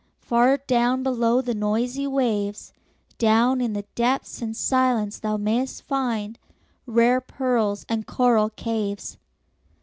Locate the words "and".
4.41-4.57, 7.87-8.07